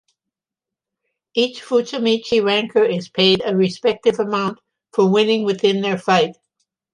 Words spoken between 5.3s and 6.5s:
within their fight.